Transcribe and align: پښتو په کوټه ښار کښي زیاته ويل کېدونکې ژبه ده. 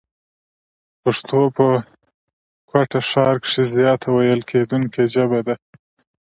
پښتو 1.03 1.41
په 1.57 1.67
کوټه 2.69 2.99
ښار 3.09 3.35
کښي 3.43 3.63
زیاته 3.75 4.07
ويل 4.15 4.41
کېدونکې 4.51 5.03
ژبه 5.13 5.39
ده. 5.47 5.55